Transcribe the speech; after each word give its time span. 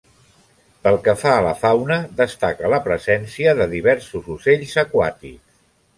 Pel 0.85 0.95
que 1.07 1.13
fa 1.23 1.33
a 1.33 1.43
la 1.47 1.51
fauna 1.65 1.99
destaca 2.23 2.73
la 2.75 2.81
presència 2.89 3.53
de 3.61 3.69
diversos 3.77 4.31
ocells 4.37 4.77
aquàtics. 4.85 5.43